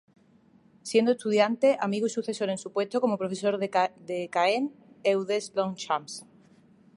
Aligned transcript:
Siendo 0.81 1.11
estudiante, 1.11 1.77
amigo 1.79 2.07
y 2.07 2.09
sucesor 2.09 2.49
en 2.49 2.57
su 2.57 2.71
puesto 2.73 2.99
como 3.01 3.19
profesor 3.19 3.59
en 3.63 4.27
Caen 4.29 4.73
Eudes-Deslongchamps. 5.03 6.25